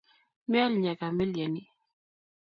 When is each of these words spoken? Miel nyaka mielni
Miel 0.51 0.73
nyaka 0.83 1.05
mielni 1.17 1.63